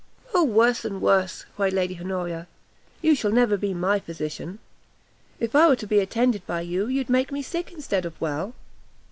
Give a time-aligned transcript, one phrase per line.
[0.33, 2.47] "O worse and worse!" cried Lady Honoria;
[3.03, 4.57] "you shall never be my physician;
[5.39, 8.55] if I was to be attended by you, you'd make me sick instead of well."